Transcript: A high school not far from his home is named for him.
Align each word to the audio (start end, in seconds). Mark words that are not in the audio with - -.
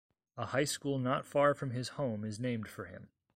A 0.35 0.47
high 0.47 0.63
school 0.65 0.97
not 0.97 1.27
far 1.27 1.53
from 1.53 1.69
his 1.69 1.89
home 1.89 2.25
is 2.25 2.39
named 2.39 2.67
for 2.67 2.85
him. 2.85 3.09